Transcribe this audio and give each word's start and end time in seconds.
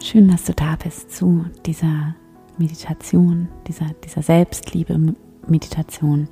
Schön, 0.00 0.28
dass 0.28 0.44
du 0.44 0.54
da 0.54 0.76
bist 0.76 1.10
zu 1.10 1.44
dieser 1.66 2.14
Meditation, 2.56 3.48
dieser, 3.66 3.86
dieser 4.04 4.22
Selbstliebe-Meditation, 4.22 6.28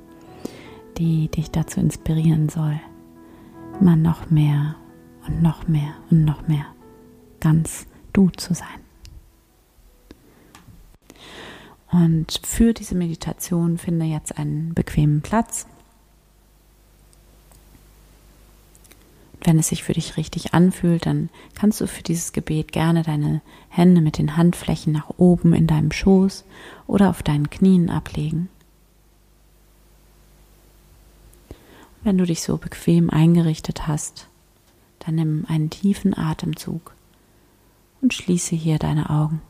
die 0.97 1.27
dich 1.27 1.51
dazu 1.51 1.79
inspirieren 1.79 2.49
soll, 2.49 2.79
immer 3.79 3.95
noch 3.95 4.31
mehr 4.31 4.75
und 5.27 5.43
noch 5.43 5.67
mehr 5.67 5.93
und 6.09 6.23
noch 6.23 6.47
mehr 6.47 6.65
ganz 7.39 7.87
du 8.13 8.29
zu 8.29 8.53
sein. 8.53 8.67
Und 11.91 12.41
für 12.43 12.73
diese 12.73 12.95
Meditation 12.95 13.77
finde 13.77 14.05
jetzt 14.05 14.37
einen 14.37 14.73
bequemen 14.73 15.21
Platz. 15.21 15.67
Wenn 19.47 19.59
es 19.59 19.69
sich 19.69 19.85
für 19.85 19.93
dich 19.93 20.17
richtig 20.17 20.53
anfühlt, 20.53 21.05
dann 21.05 21.29
kannst 21.55 21.79
du 21.79 21.87
für 21.87 22.03
dieses 22.03 22.33
Gebet 22.33 22.73
gerne 22.73 23.03
deine 23.03 23.41
Hände 23.69 24.01
mit 24.01 24.17
den 24.17 24.35
Handflächen 24.35 24.91
nach 24.91 25.09
oben 25.15 25.53
in 25.53 25.67
deinem 25.67 25.93
Schoß 25.93 26.43
oder 26.85 27.09
auf 27.09 27.23
deinen 27.23 27.49
Knien 27.49 27.89
ablegen. 27.89 28.49
Wenn 32.03 32.17
du 32.17 32.25
dich 32.25 32.41
so 32.41 32.57
bequem 32.57 33.09
eingerichtet 33.09 33.87
hast, 33.87 34.27
dann 34.99 35.15
nimm 35.15 35.45
einen 35.47 35.69
tiefen 35.69 36.13
Atemzug 36.13 36.93
und 38.01 38.13
schließe 38.13 38.53
hier 38.53 38.79
deine 38.79 39.09
Augen. 39.09 39.41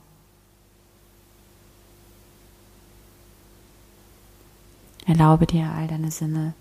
Erlaube 5.08 5.48
dir 5.48 5.72
all 5.72 5.88
deine 5.88 6.12
Sinne 6.12 6.54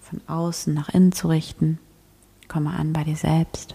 von 0.00 0.20
außen 0.28 0.72
nach 0.72 0.90
innen 0.90 1.10
zu 1.10 1.26
richten. 1.26 1.80
Komme 2.48 2.70
an 2.70 2.92
bei 2.92 3.04
dir 3.04 3.16
selbst. 3.16 3.74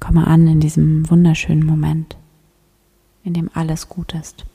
Komme 0.00 0.26
an 0.26 0.46
in 0.46 0.60
diesem 0.60 1.08
wunderschönen 1.10 1.66
Moment, 1.66 2.16
in 3.24 3.34
dem 3.34 3.50
alles 3.52 3.88
gut 3.88 4.14
ist. 4.14 4.46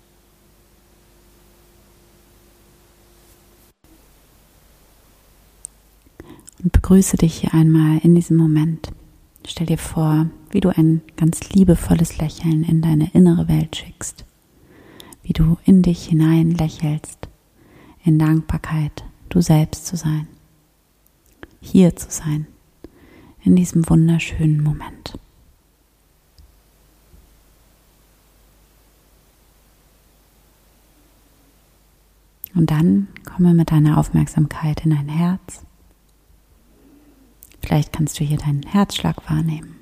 Und 6.63 6.71
begrüße 6.71 7.17
dich 7.17 7.41
hier 7.41 7.53
einmal 7.53 7.99
in 7.99 8.15
diesem 8.15 8.37
Moment. 8.37 8.91
Stell 9.45 9.67
dir 9.67 9.77
vor, 9.77 10.27
wie 10.51 10.61
du 10.61 10.69
ein 10.69 11.01
ganz 11.17 11.49
liebevolles 11.51 12.17
Lächeln 12.17 12.63
in 12.63 12.81
deine 12.81 13.11
innere 13.13 13.47
Welt 13.47 13.75
schickst, 13.75 14.23
wie 15.21 15.33
du 15.33 15.57
in 15.65 15.81
dich 15.81 16.05
hinein 16.05 16.51
lächelst, 16.51 17.22
in 18.03 18.19
Dankbarkeit, 18.19 19.03
du 19.29 19.41
selbst 19.41 19.87
zu 19.87 19.95
sein, 19.95 20.27
hier 21.61 21.95
zu 21.95 22.09
sein, 22.09 22.47
in 23.43 23.55
diesem 23.55 23.89
wunderschönen 23.89 24.61
Moment. 24.61 25.17
Und 32.55 32.69
dann 32.69 33.07
komme 33.25 33.53
mit 33.53 33.71
deiner 33.71 33.97
Aufmerksamkeit 33.97 34.85
in 34.85 34.91
dein 34.91 35.09
Herz 35.09 35.63
Vielleicht 37.63 37.93
kannst 37.93 38.19
du 38.19 38.25
hier 38.25 38.37
deinen 38.37 38.63
Herzschlag 38.63 39.29
wahrnehmen. 39.29 39.75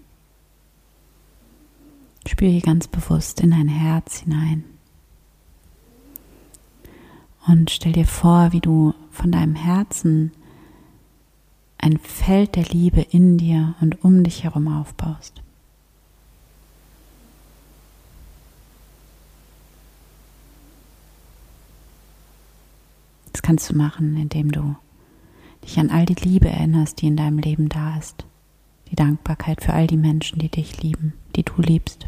Spür 2.27 2.47
hier 2.47 2.61
ganz 2.61 2.88
bewusst 2.88 3.42
in 3.42 3.49
dein 3.52 3.67
Herz 3.67 4.19
hinein. 4.19 4.64
Und 7.47 7.72
stell 7.72 7.94
dir 7.94 8.06
vor, 8.06 8.52
wie 8.52 8.59
du 8.59 8.94
von 9.09 9.31
deinem 9.31 9.56
Herzen 9.56 10.31
ein 11.78 11.98
Feld 11.98 12.56
der 12.56 12.66
Liebe 12.66 13.02
in 13.02 13.38
dir 13.38 13.75
und 13.81 14.03
um 14.03 14.23
dich 14.23 14.44
herum 14.44 14.67
aufbaust. 14.67 15.42
Das 23.33 23.42
kannst 23.42 23.71
du 23.71 23.76
machen, 23.76 24.16
indem 24.17 24.52
du 24.52 24.76
dich 25.64 25.80
an 25.80 25.89
all 25.89 26.05
die 26.05 26.14
Liebe 26.14 26.48
erinnerst, 26.48 27.02
die 27.02 27.08
in 27.08 27.17
deinem 27.17 27.39
Leben 27.39 27.70
da 27.70 27.98
ist. 27.98 28.26
Die 28.92 28.95
Dankbarkeit 28.95 29.64
für 29.64 29.73
all 29.73 29.87
die 29.87 29.98
Menschen, 29.98 30.37
die 30.37 30.49
dich 30.49 30.82
lieben, 30.83 31.14
die 31.36 31.43
du 31.43 31.54
liebst. 31.61 32.08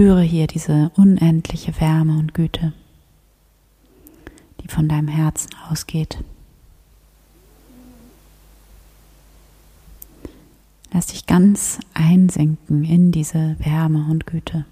Spüre 0.00 0.22
hier 0.22 0.46
diese 0.46 0.90
unendliche 0.96 1.78
Wärme 1.78 2.18
und 2.18 2.32
Güte, 2.32 2.72
die 4.62 4.68
von 4.68 4.88
deinem 4.88 5.08
Herzen 5.08 5.50
ausgeht. 5.68 6.24
Lass 10.90 11.08
dich 11.08 11.26
ganz 11.26 11.80
einsinken 11.92 12.82
in 12.82 13.12
diese 13.12 13.56
Wärme 13.58 14.06
und 14.10 14.26
Güte. 14.26 14.64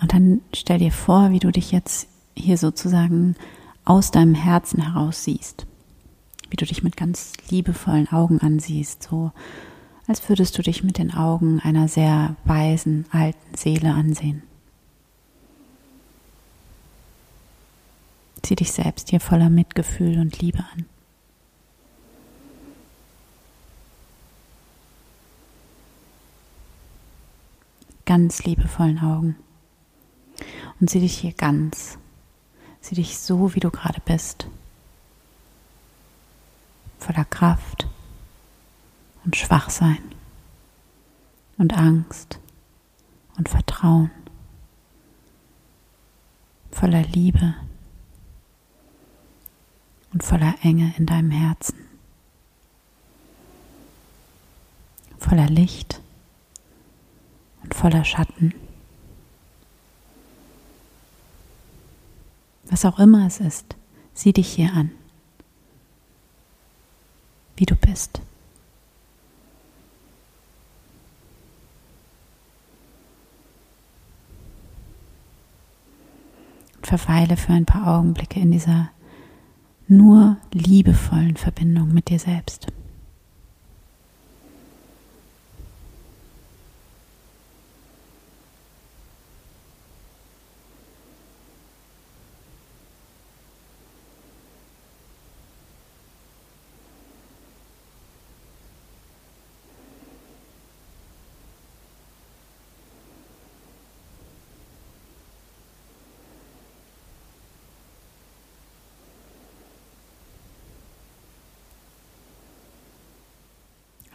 Und 0.00 0.12
dann 0.12 0.40
stell 0.52 0.80
dir 0.80 0.90
vor, 0.90 1.30
wie 1.30 1.38
du 1.38 1.52
dich 1.52 1.70
jetzt 1.70 2.08
hier 2.34 2.58
sozusagen 2.58 3.36
aus 3.84 4.10
deinem 4.10 4.34
Herzen 4.34 4.82
heraus 4.82 5.22
siehst. 5.22 5.64
Du 6.60 6.66
dich 6.66 6.82
mit 6.82 6.94
ganz 6.94 7.32
liebevollen 7.48 8.12
Augen 8.12 8.38
ansiehst, 8.38 9.04
so 9.04 9.32
als 10.06 10.28
würdest 10.28 10.58
du 10.58 10.62
dich 10.62 10.84
mit 10.84 10.98
den 10.98 11.10
Augen 11.10 11.58
einer 11.60 11.88
sehr 11.88 12.36
weisen 12.44 13.06
alten 13.12 13.56
Seele 13.56 13.94
ansehen. 13.94 14.42
Sieh 18.44 18.56
dich 18.56 18.72
selbst 18.72 19.08
hier 19.08 19.20
voller 19.20 19.48
Mitgefühl 19.48 20.18
und 20.18 20.38
Liebe 20.42 20.58
an. 20.58 20.84
Ganz 28.04 28.44
liebevollen 28.44 28.98
Augen. 28.98 29.36
Und 30.78 30.90
sieh 30.90 31.00
dich 31.00 31.16
hier 31.16 31.32
ganz. 31.32 31.96
Sieh 32.82 32.96
dich 32.96 33.16
so, 33.16 33.54
wie 33.54 33.60
du 33.60 33.70
gerade 33.70 34.02
bist. 34.04 34.46
Voller 37.00 37.24
Kraft 37.24 37.88
und 39.24 39.34
Schwachsein 39.34 39.98
und 41.58 41.76
Angst 41.76 42.38
und 43.36 43.48
Vertrauen. 43.48 44.10
Voller 46.70 47.02
Liebe 47.02 47.54
und 50.12 50.22
voller 50.22 50.54
Enge 50.62 50.94
in 50.98 51.06
deinem 51.06 51.30
Herzen, 51.30 51.78
voller 55.18 55.48
Licht 55.48 56.00
und 57.62 57.74
voller 57.74 58.04
Schatten. 58.04 58.54
Was 62.66 62.84
auch 62.84 62.98
immer 62.98 63.26
es 63.26 63.40
ist, 63.40 63.76
sieh 64.14 64.32
dich 64.32 64.52
hier 64.52 64.72
an, 64.72 64.92
wie 67.60 67.66
du 67.66 67.76
bist. 67.76 68.22
verweile 76.82 77.36
für 77.36 77.52
ein 77.52 77.66
paar 77.66 77.86
Augenblicke 77.86 78.40
in 78.40 78.50
dieser 78.50 78.90
nur 79.86 80.38
liebevollen 80.52 81.36
Verbindung 81.36 81.92
mit 81.94 82.08
dir 82.08 82.18
selbst. 82.18 82.66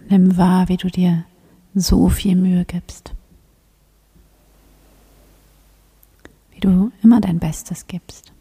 Nimm 0.08 0.38
wahr, 0.38 0.70
wie 0.70 0.78
du 0.78 0.90
dir 0.90 1.26
so 1.74 2.10
viel 2.10 2.36
Mühe 2.36 2.66
gibst. 2.66 3.14
Wie 6.52 6.60
du 6.60 6.92
immer 7.02 7.20
dein 7.22 7.40
Bestes 7.40 7.88
gibst. 7.88 8.32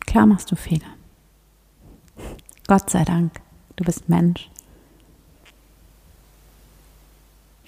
Klar 0.00 0.26
machst 0.26 0.50
du 0.50 0.56
Fehler. 0.56 0.94
Gott 2.66 2.90
sei 2.90 3.04
Dank. 3.04 3.40
Du 3.76 3.84
bist 3.84 4.08
Mensch. 4.08 4.50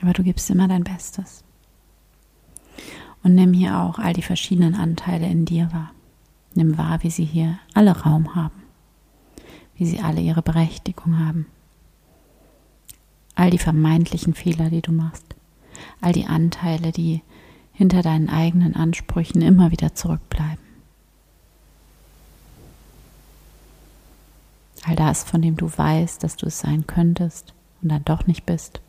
Aber 0.03 0.13
du 0.13 0.23
gibst 0.23 0.51
immer 0.51 0.69
dein 0.69 0.85
Bestes. 0.85 1.43
Und 3.23 3.35
nimm 3.35 3.55
hier 3.55 3.79
auch 3.81 3.99
all 3.99 4.13
die 4.13 4.21
verschiedenen 4.21 4.75
Anteile 4.75 5.27
in 5.27 5.47
dir 5.47 5.73
wahr. 5.73 5.93
Nimm 6.55 6.77
wahr, 6.77 7.03
wie 7.03 7.11
sie 7.11 7.25
hier 7.25 7.59
alle 7.73 8.03
Raum 8.03 8.35
haben, 8.35 8.64
wie 9.77 9.87
sie 9.87 10.01
alle 10.01 10.21
ihre 10.21 10.43
Berechtigung 10.43 11.19
haben. 11.19 11.47
All 13.35 13.51
die 13.51 13.59
vermeintlichen 13.59 14.35
Fehler, 14.35 14.71
die 14.71 14.83
du 14.83 14.93
machst, 14.93 15.25
all 16.01 16.13
die 16.13 16.27
Anteile, 16.27 16.93
die 16.93 17.23
hinter 17.73 18.03
deinen 18.03 18.29
eigenen 18.29 18.77
Ansprüchen 18.77 19.43
immer 19.43 19.73
wieder 19.73 19.95
zurückbleiben. 19.95 20.65
All 24.87 24.97
das, 24.97 25.25
von 25.25 25.43
dem 25.43 25.57
du 25.57 25.67
weißt, 25.67 26.23
dass 26.23 26.37
du 26.37 26.47
es 26.47 26.61
sein 26.61 26.87
könntest 26.87 27.55
und 27.83 27.89
dann 27.89 28.05
doch 28.05 28.27
nicht 28.27 28.45
bist. 28.47 28.81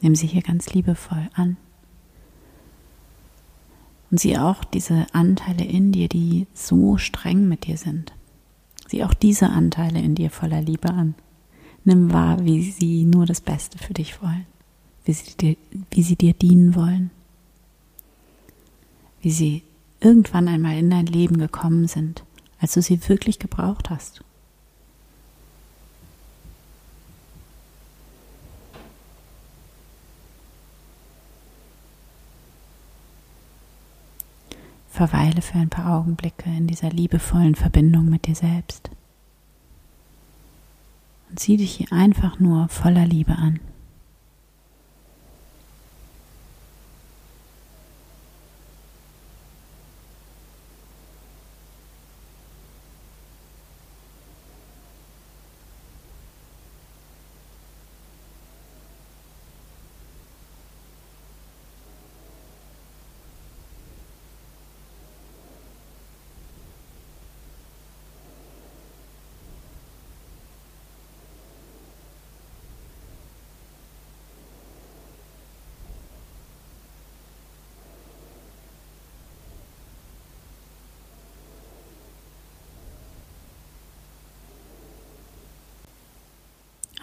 Nimm 0.00 0.14
sie 0.14 0.26
hier 0.26 0.42
ganz 0.42 0.72
liebevoll 0.74 1.28
an. 1.34 1.56
Und 4.10 4.20
sieh 4.20 4.38
auch 4.38 4.64
diese 4.64 5.06
Anteile 5.12 5.64
in 5.64 5.92
dir, 5.92 6.08
die 6.08 6.46
so 6.54 6.96
streng 6.96 7.48
mit 7.48 7.66
dir 7.66 7.76
sind. 7.76 8.12
Sieh 8.88 9.04
auch 9.04 9.14
diese 9.14 9.50
Anteile 9.50 10.00
in 10.00 10.14
dir 10.14 10.30
voller 10.30 10.62
Liebe 10.62 10.88
an. 10.88 11.14
Nimm 11.84 12.12
wahr, 12.12 12.44
wie 12.44 12.62
sie 12.70 13.04
nur 13.04 13.26
das 13.26 13.40
Beste 13.40 13.78
für 13.78 13.94
dich 13.94 14.20
wollen, 14.22 14.46
wie 15.04 15.12
sie 15.12 15.36
dir, 15.36 15.56
wie 15.90 16.02
sie 16.02 16.16
dir 16.16 16.32
dienen 16.32 16.74
wollen, 16.74 17.10
wie 19.20 19.30
sie 19.30 19.62
irgendwann 20.00 20.48
einmal 20.48 20.76
in 20.78 20.90
dein 20.90 21.06
Leben 21.06 21.38
gekommen 21.38 21.86
sind, 21.86 22.24
als 22.60 22.74
du 22.74 22.82
sie 22.82 23.08
wirklich 23.08 23.38
gebraucht 23.38 23.90
hast. 23.90 24.24
Verweile 34.98 35.42
für 35.42 35.58
ein 35.58 35.68
paar 35.68 35.96
Augenblicke 35.96 36.50
in 36.50 36.66
dieser 36.66 36.90
liebevollen 36.90 37.54
Verbindung 37.54 38.06
mit 38.10 38.26
dir 38.26 38.34
selbst. 38.34 38.90
Und 41.30 41.38
sieh 41.38 41.56
dich 41.56 41.70
hier 41.70 41.92
einfach 41.92 42.40
nur 42.40 42.68
voller 42.68 43.06
Liebe 43.06 43.36
an. 43.36 43.60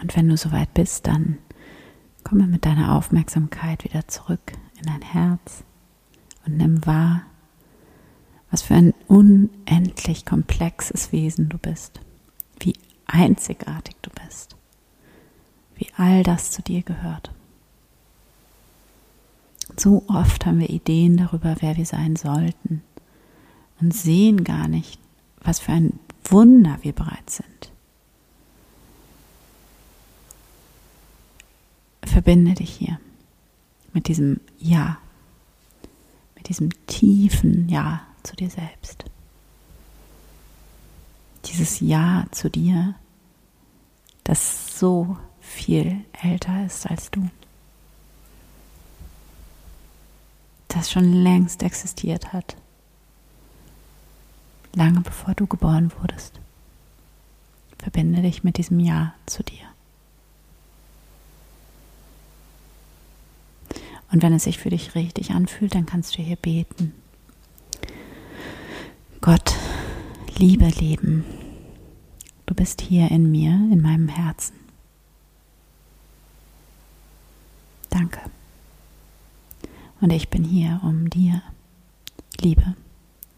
Und 0.06 0.14
wenn 0.14 0.28
du 0.28 0.36
soweit 0.36 0.72
bist, 0.72 1.08
dann 1.08 1.38
komme 2.22 2.46
mit 2.46 2.64
deiner 2.64 2.94
Aufmerksamkeit 2.94 3.82
wieder 3.82 4.06
zurück 4.06 4.52
in 4.78 4.84
dein 4.84 5.02
Herz 5.02 5.64
und 6.46 6.58
nimm 6.58 6.86
wahr, 6.86 7.22
was 8.48 8.62
für 8.62 8.74
ein 8.74 8.94
unendlich 9.08 10.24
komplexes 10.24 11.10
Wesen 11.10 11.48
du 11.48 11.58
bist, 11.58 11.98
wie 12.60 12.74
einzigartig 13.06 13.96
du 14.00 14.10
bist, 14.24 14.54
wie 15.74 15.88
all 15.96 16.22
das 16.22 16.52
zu 16.52 16.62
dir 16.62 16.82
gehört. 16.82 17.32
So 19.76 20.04
oft 20.06 20.46
haben 20.46 20.60
wir 20.60 20.70
Ideen 20.70 21.16
darüber, 21.16 21.56
wer 21.58 21.76
wir 21.76 21.84
sein 21.84 22.14
sollten 22.14 22.84
und 23.80 23.92
sehen 23.92 24.44
gar 24.44 24.68
nicht, 24.68 25.00
was 25.40 25.58
für 25.58 25.72
ein 25.72 25.98
Wunder 26.22 26.78
wir 26.82 26.92
bereits 26.92 27.38
sind. 27.38 27.72
Verbinde 32.16 32.54
dich 32.54 32.70
hier 32.70 32.98
mit 33.92 34.08
diesem 34.08 34.40
Ja, 34.58 34.96
mit 36.34 36.48
diesem 36.48 36.70
tiefen 36.86 37.68
Ja 37.68 38.06
zu 38.22 38.34
dir 38.34 38.48
selbst. 38.48 39.04
Dieses 41.44 41.80
Ja 41.80 42.24
zu 42.30 42.48
dir, 42.48 42.94
das 44.24 44.78
so 44.78 45.18
viel 45.40 46.06
älter 46.22 46.64
ist 46.64 46.86
als 46.86 47.10
du. 47.10 47.28
Das 50.68 50.90
schon 50.90 51.12
längst 51.12 51.62
existiert 51.62 52.32
hat. 52.32 52.56
Lange 54.74 55.02
bevor 55.02 55.34
du 55.34 55.46
geboren 55.46 55.92
wurdest. 56.00 56.40
Verbinde 57.76 58.22
dich 58.22 58.42
mit 58.42 58.56
diesem 58.56 58.80
Ja 58.80 59.12
zu 59.26 59.42
dir. 59.42 59.75
Und 64.12 64.22
wenn 64.22 64.32
es 64.32 64.44
sich 64.44 64.58
für 64.58 64.70
dich 64.70 64.94
richtig 64.94 65.32
anfühlt, 65.32 65.74
dann 65.74 65.86
kannst 65.86 66.16
du 66.16 66.22
hier 66.22 66.36
beten. 66.36 66.92
Gott, 69.20 69.56
Liebe 70.38 70.68
Leben, 70.68 71.24
du 72.44 72.54
bist 72.54 72.82
hier 72.82 73.10
in 73.10 73.30
mir, 73.30 73.52
in 73.72 73.80
meinem 73.80 74.08
Herzen. 74.08 74.54
Danke. 77.88 78.20
Und 80.02 80.12
ich 80.12 80.28
bin 80.28 80.44
hier, 80.44 80.80
um 80.82 81.08
dir, 81.08 81.40
Liebe, 82.38 82.74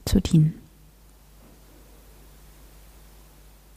zu 0.06 0.20
dienen. 0.20 0.54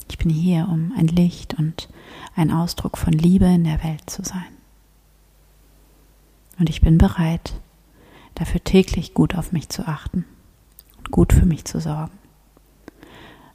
Ich 0.10 0.18
bin 0.18 0.32
hier, 0.32 0.68
um 0.68 0.94
ein 0.98 1.08
Licht 1.08 1.54
und 1.60 1.90
ein 2.36 2.50
Ausdruck 2.50 2.98
von 2.98 3.14
Liebe 3.14 3.46
in 3.46 3.66
der 3.66 3.84
Welt 3.84 4.10
zu 4.10 4.24
sein. 4.24 4.61
Und 6.62 6.70
ich 6.70 6.82
bin 6.82 7.00
bereit, 7.00 7.60
dafür 8.36 8.64
täglich 8.64 9.16
gut 9.16 9.34
auf 9.34 9.52
mich 9.52 9.70
zu 9.70 9.88
achten 9.88 10.26
und 11.00 11.10
gut 11.10 11.34
für 11.34 11.48
mich 11.48 11.66
zu 11.66 11.82
sorgen. 11.82 12.12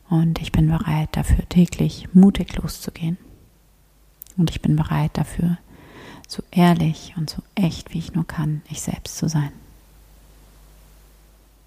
Und 0.08 0.40
ich 0.40 0.50
bin 0.50 0.66
bereit, 0.66 1.10
dafür 1.12 1.48
täglich 1.48 2.12
mutig 2.14 2.56
loszugehen. 2.56 3.16
Und 4.36 4.50
ich 4.50 4.60
bin 4.60 4.74
bereit 4.74 5.12
dafür, 5.16 5.56
so 6.26 6.42
ehrlich 6.50 7.14
und 7.16 7.30
so 7.30 7.44
echt 7.54 7.94
wie 7.94 7.98
ich 7.98 8.12
nur 8.12 8.26
kann, 8.26 8.62
ich 8.68 8.82
selbst 8.82 9.18
zu 9.18 9.28
sein. 9.28 9.52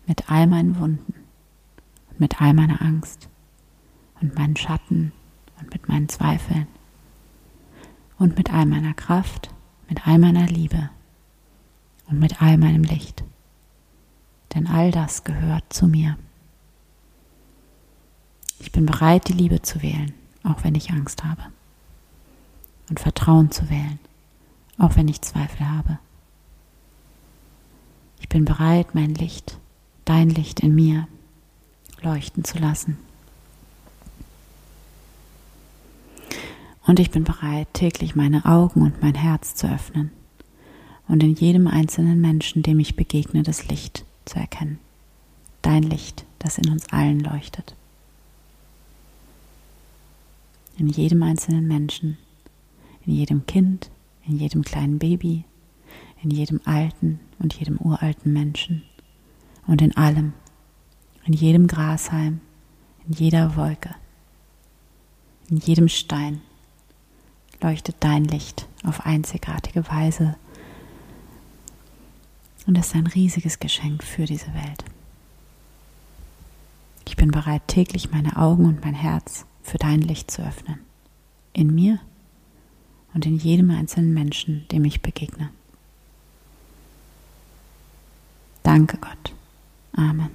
Mit 0.07 0.29
all 0.29 0.45
meinen 0.45 0.77
Wunden 0.77 1.13
und 2.09 2.19
mit 2.19 2.41
all 2.41 2.53
meiner 2.53 2.81
Angst 2.81 3.29
und 4.19 4.35
meinen 4.35 4.57
Schatten 4.57 5.13
und 5.61 5.71
mit 5.71 5.87
meinen 5.87 6.09
Zweifeln 6.09 6.67
und 8.17 8.35
mit 8.37 8.51
all 8.51 8.65
meiner 8.65 8.93
Kraft, 8.93 9.51
mit 9.87 10.05
all 10.05 10.19
meiner 10.19 10.45
Liebe 10.45 10.89
und 12.09 12.19
mit 12.19 12.41
all 12.41 12.57
meinem 12.57 12.83
Licht. 12.83 13.23
Denn 14.53 14.67
all 14.67 14.91
das 14.91 15.23
gehört 15.23 15.71
zu 15.71 15.87
mir. 15.87 16.17
Ich 18.59 18.71
bin 18.71 18.85
bereit, 18.85 19.27
die 19.27 19.33
Liebe 19.33 19.61
zu 19.61 19.81
wählen, 19.81 20.13
auch 20.43 20.63
wenn 20.63 20.75
ich 20.75 20.91
Angst 20.91 21.23
habe. 21.23 21.43
Und 22.89 22.99
Vertrauen 22.99 23.51
zu 23.51 23.69
wählen, 23.69 23.99
auch 24.77 24.95
wenn 24.95 25.07
ich 25.07 25.21
Zweifel 25.21 25.69
habe. 25.69 25.99
Ich 28.19 28.27
bin 28.27 28.45
bereit, 28.45 28.95
mein 28.95 29.13
Licht, 29.13 29.57
dein 30.05 30.29
Licht 30.29 30.59
in 30.59 30.73
mir 30.75 31.07
leuchten 32.01 32.43
zu 32.43 32.57
lassen. 32.57 32.97
Und 36.85 36.99
ich 36.99 37.11
bin 37.11 37.23
bereit, 37.23 37.67
täglich 37.73 38.15
meine 38.15 38.45
Augen 38.45 38.81
und 38.81 39.01
mein 39.01 39.13
Herz 39.13 39.53
zu 39.53 39.71
öffnen 39.71 40.11
und 41.09 41.23
in 41.23 41.35
jedem 41.35 41.67
einzelnen 41.67 42.21
Menschen, 42.21 42.63
dem 42.63 42.79
ich 42.79 42.95
begegne, 42.95 43.43
das 43.43 43.67
Licht 43.67 44.05
zu 44.23 44.39
erkennen. 44.39 44.79
Dein 45.61 45.83
Licht, 45.83 46.23
das 46.37 46.57
in 46.57 46.69
uns 46.69 46.87
allen 46.93 47.19
leuchtet. 47.19 47.75
In 50.77 50.87
jedem 50.87 51.21
einzelnen 51.23 51.67
Menschen, 51.67 52.17
in 53.05 53.13
jedem 53.13 53.45
Kind, 53.45 53.89
in 54.25 54.37
jedem 54.37 54.63
kleinen 54.63 54.99
Baby, 54.99 55.43
in 56.23 56.31
jedem 56.31 56.61
alten 56.63 57.19
und 57.39 57.53
jedem 57.55 57.77
uralten 57.77 58.31
Menschen 58.31 58.83
und 59.67 59.81
in 59.81 59.97
allem, 59.97 60.33
in 61.25 61.33
jedem 61.33 61.67
Grashalm, 61.67 62.39
in 63.07 63.13
jeder 63.13 63.55
Wolke, 63.57 63.95
In 65.49 65.57
jedem 65.57 65.89
Stein 65.89 66.41
leuchtet 67.61 67.95
dein 67.99 68.25
Licht 68.25 68.67
auf 68.83 69.05
einzigartige 69.05 69.87
Weise 69.87 70.35
und 72.69 72.77
ist 72.77 72.93
ein 72.93 73.07
riesiges 73.07 73.57
Geschenk 73.57 74.03
für 74.03 74.25
diese 74.25 74.53
Welt. 74.53 74.85
Ich 77.07 77.15
bin 77.15 77.31
bereit, 77.31 77.63
täglich 77.65 78.11
meine 78.11 78.37
Augen 78.37 78.65
und 78.65 78.85
mein 78.85 78.93
Herz 78.93 79.47
für 79.63 79.79
dein 79.79 80.01
Licht 80.01 80.29
zu 80.29 80.43
öffnen. 80.43 80.79
In 81.51 81.73
mir 81.73 81.99
und 83.15 83.25
in 83.25 83.37
jedem 83.37 83.71
einzelnen 83.71 84.13
Menschen, 84.13 84.67
dem 84.71 84.85
ich 84.85 85.01
begegne. 85.01 85.49
Danke 88.61 88.97
Gott. 88.97 89.33
Amen. 89.93 90.29